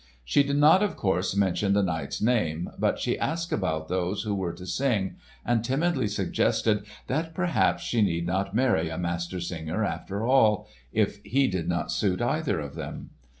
She 0.25 0.41
did 0.41 0.57
not, 0.57 0.81
of 0.81 0.95
course, 0.95 1.35
mention 1.35 1.73
the 1.73 1.83
knight's 1.83 2.23
name, 2.23 2.71
but 2.79 2.97
she 2.97 3.19
asked 3.19 3.51
about 3.51 3.87
those 3.87 4.23
who 4.23 4.33
were 4.33 4.51
to 4.53 4.65
sing, 4.65 5.17
and 5.45 5.63
timidly 5.63 6.07
suggested 6.07 6.87
that 7.05 7.35
perhaps 7.35 7.83
she 7.83 8.01
need 8.01 8.25
not 8.25 8.55
marry 8.55 8.89
a 8.89 8.97
Master 8.97 9.39
Singer 9.39 9.85
after 9.85 10.25
all, 10.25 10.67
if 10.91 11.21
he 11.23 11.45
did 11.47 11.69
not 11.69 11.91
suit 11.91 12.19
either 12.19 12.59
of 12.59 12.73
them. 12.73 13.11